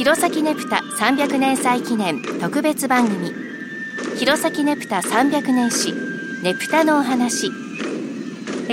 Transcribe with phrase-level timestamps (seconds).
[0.00, 3.32] 弘前ねぷた300年祭記念特別番組。
[4.16, 5.92] 弘前ねぷた300年史
[6.42, 7.50] ねぷたのお話。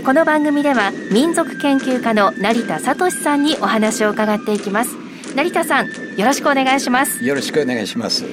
[0.06, 4.96] この番組では民族研究家の成田聡さんにお話を伺っていきます。
[5.36, 7.22] 成田さんよろしくお願いします。
[7.26, 8.24] よろしくお願いします。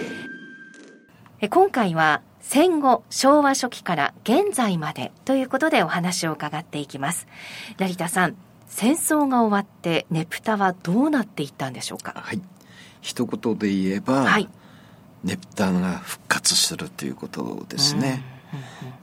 [1.50, 7.26] 今回は戦後昭和初期から現在までということでお話を伺っていきます。
[7.76, 8.36] 成田さん
[8.68, 12.12] 戦争が終わってねぷたはどうなっていったんでしょうか？
[12.14, 12.40] はい
[13.04, 14.48] 一言で言えば、はい、
[15.24, 18.24] ねぷたが復活するということですね、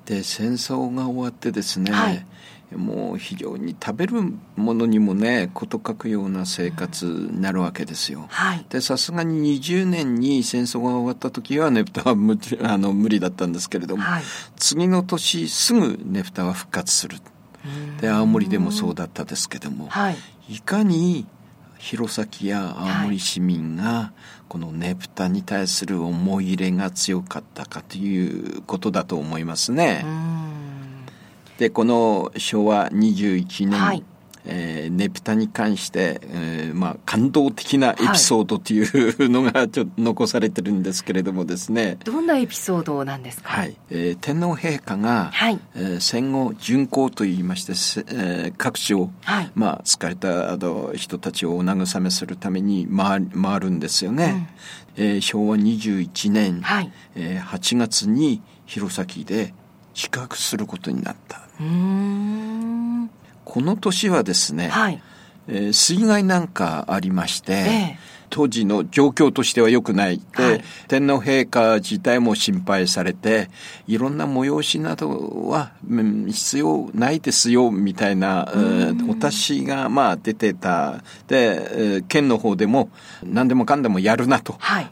[0.05, 2.25] で戦争が終わってですね、はい、
[2.75, 8.25] もう非常に食べるものにもね事欠くような生活になるわけですよ。
[8.29, 14.23] はい、でさすがに20年に戦争が終わった時はねぷたは無 あの無理だったんですけれども、はい、
[14.55, 17.19] 次の年すぐねぷたは復活する。
[17.99, 20.17] で青森でもそうだったですけども、はい、
[20.49, 21.27] いかに
[21.81, 24.13] 弘前や青森市民が
[24.48, 30.05] このねぷたに対する思い入れが強かったかということだと思いますね。
[31.58, 34.03] でこの昭和21年、はい、
[34.45, 41.98] えー、ねぷたに関して、えー、まあ、感動的なエピソードというのがちょっと残されてるんですけれどもですね。
[42.03, 43.75] どんなエピソードなんですか、はい。
[43.89, 45.59] えー、天皇陛下が、はい。
[45.75, 47.73] えー、戦後巡行といいまして、
[48.08, 54.50] えー、各地を、はい、まあ、疲れたあの人たちをお慰めするために回回るんですよね、
[54.98, 56.92] うん、えー、昭和21年、はい。
[57.16, 59.53] えー、8月に弘前で
[59.94, 61.42] 宿泊することになった。
[61.59, 62.80] うん
[63.45, 65.02] この年はですね、はい、
[65.47, 70.22] えー、水害なんかありまして、ええ、当時の状況としては良くない。
[70.38, 73.50] で、はい、天皇陛下自体も心配されて
[73.88, 78.52] いろんな催しなどは、うん、必要ないですよみたいな、
[79.09, 81.03] お達しがまあ出てた。
[81.28, 82.89] で県の方でも
[83.23, 84.89] 何でもかんでもやるなと、はい、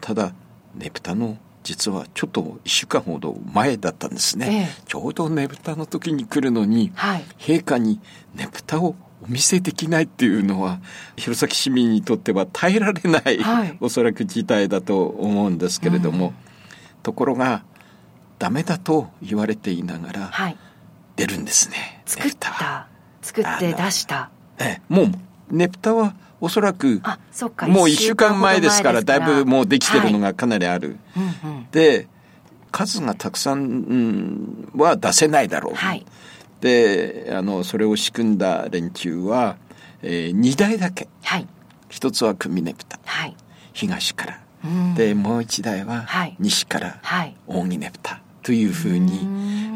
[0.00, 0.32] ただ
[0.74, 8.00] ねぷたの実はちょっと1週間ほど前だったんですね、ええ、ちょうどねぶたの時に来るのに、はい、陛下に
[8.34, 10.80] ねぶたをお見せできないっていうのは
[11.16, 16.34] 弘前市民にとっては耐えられない、はい、おそらく事態だと思うんですけれども、うん、
[17.02, 17.64] ところが
[18.38, 20.58] ダメだと言われていながら、はい、
[21.16, 22.88] 出るんですね作った。
[23.22, 24.30] 作って出した。
[24.58, 25.04] えも
[25.50, 27.00] うねぷたはおそらく
[27.68, 32.08] もう1週間前ですからだいぶもうできてるのがかなりある、はい、で
[32.70, 36.04] 数がたくさんは出せないだろう、はい、
[36.60, 39.56] であのそれを仕組んだ連中は、
[40.02, 41.46] えー、2台だけ、はい、
[41.88, 43.36] 一つは組ねぷた、はい、
[43.72, 44.40] 東から。
[44.96, 46.06] でもう一台は
[46.38, 47.00] 西から。
[47.46, 48.22] 扇ねぷた。
[48.42, 49.20] というふうに、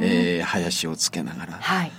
[0.03, 1.93] えー、林をつけながら、はい、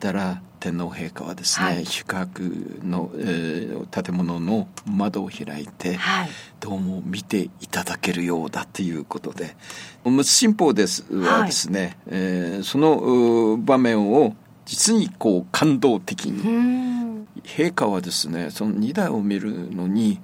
[0.00, 6.28] たら天皇陛下はですね、はい、宿泊の、えー、建物の窓を開いて、はい、
[6.60, 9.56] どうも見ていただけるようだということで
[10.04, 14.34] 陸奥新報ですはですね、はい、えー、その場面を
[14.64, 16.86] 実にこう感動的に。
[17.44, 20.20] 陛下はですねその2台を見るのに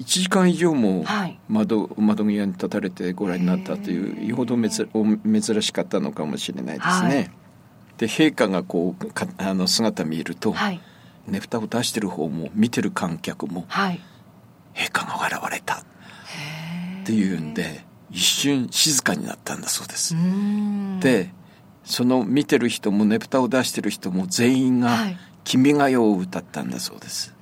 [0.00, 1.04] 1時間以上も
[1.48, 7.30] 窓,、窓際に立たれてご覧になったというよほど珍しかったのかもしれないですね。
[7.98, 10.80] で陛下がこうかあの姿見ると、はい、
[11.26, 14.00] ねぷたを出してる方も見てる観客も、はい、
[14.74, 15.76] 陛下が笑われた。
[15.76, 20.16] っていうんで一瞬静かになったんだそうです。
[21.00, 21.32] で
[21.84, 24.96] その見てる人もねぷたを出してる人も全員が
[25.44, 27.32] 「君が代」を歌ったんだそうです。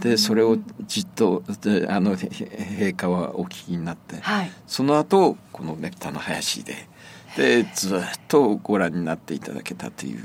[0.00, 0.56] でそれを
[0.86, 1.42] じっと
[1.88, 6.88] あの陛下はお聞きになって、はい、その後このねぷたの林で
[7.36, 10.18] でずっとご覧になっていただけたという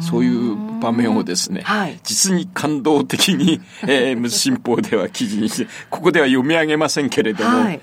[0.00, 7.80] そういう場面をですね、はい、実に感動的に、 えー、新報では記事にしてここでは読み上げませんけれども、はい、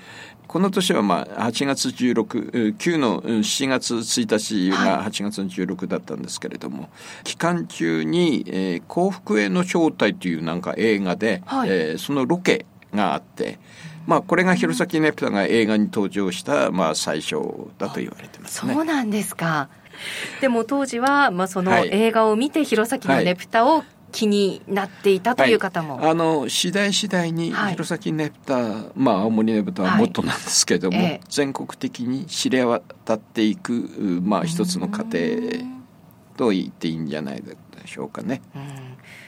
[0.48, 13.58] この年はまあ8月16、9の7月1日が8月の16だったんですけれども、はい、期間中に、えー、幸福への招待というなんか映画で、はい、えー、そのロケがあって、
[14.06, 17.36] まあ、これが弘前ネプタが映画に登場した、まあ、最初
[17.78, 18.74] だと言われてますね。
[18.74, 19.68] そうなんですか。
[20.40, 31.20] でも当時は、まあ、その映画を見て弘前のネプタを気になっていたという方も、はい、あの次第次第に弘前ねぷた、はい、まあ青森ねぷたはもっとなんですけども、はいえ。
[31.28, 35.18] 全国的に知れ渡っていくまあ一つの過程
[36.36, 37.56] と言っていいんじゃないで
[37.86, 38.42] しょうかね。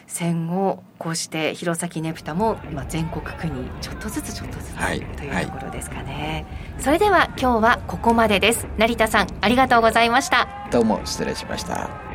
[0.06, 8.66] 戦後こうして弘前ねぷたも、まあ、全国区にちょっとずつちょっとずつ、はい、というところですかね、はい、それでは今日はここまでです。
[8.78, 10.48] 成田さんありがとうございました。
[10.70, 12.13] どうも失礼しました